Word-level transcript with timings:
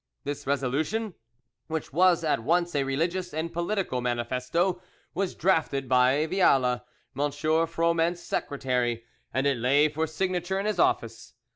This 0.23 0.47
resolution, 0.47 1.13
which 1.67 1.93
was 1.93 2.23
at 2.23 2.39
once 2.39 2.73
a 2.73 2.83
religious 2.83 3.35
and 3.35 3.53
political 3.53 4.01
manifesto, 4.01 4.81
was 5.13 5.35
drafted 5.35 5.87
by 5.87 6.25
Viala, 6.25 6.81
M. 7.15 7.67
Froment's 7.67 8.23
secretary, 8.23 9.05
and 9.31 9.45
it 9.45 9.57
lay 9.57 9.89
for 9.89 10.07
signature 10.07 10.59
in 10.59 10.65
his 10.65 10.79
office. 10.79 11.35